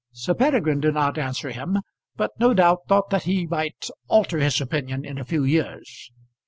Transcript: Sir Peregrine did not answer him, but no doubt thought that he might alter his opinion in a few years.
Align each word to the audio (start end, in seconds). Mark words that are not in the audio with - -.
Sir 0.13 0.33
Peregrine 0.33 0.79
did 0.79 0.95
not 0.95 1.19
answer 1.19 1.51
him, 1.51 1.77
but 2.15 2.31
no 2.39 2.55
doubt 2.55 2.87
thought 2.87 3.11
that 3.11 3.25
he 3.25 3.45
might 3.45 3.87
alter 4.07 4.39
his 4.39 4.59
opinion 4.59 5.05
in 5.05 5.19
a 5.19 5.23
few 5.23 5.43
years. 5.43 6.11